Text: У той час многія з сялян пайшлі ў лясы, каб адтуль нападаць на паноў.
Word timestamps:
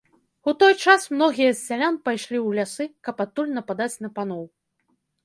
У 0.51 0.51
той 0.61 0.71
час 0.85 1.01
многія 1.15 1.51
з 1.53 1.59
сялян 1.67 1.99
пайшлі 2.09 2.37
ў 2.47 2.61
лясы, 2.61 2.87
каб 3.09 3.21
адтуль 3.27 3.53
нападаць 3.59 4.01
на 4.07 4.13
паноў. 4.17 4.41